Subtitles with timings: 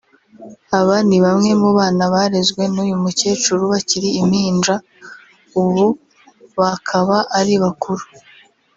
[0.79, 4.75] Aba ni bamwe mu bana barezwe n’uyu mukecuru bakiri impinja
[5.61, 5.85] ubu
[6.59, 8.03] bakaba ari bakuru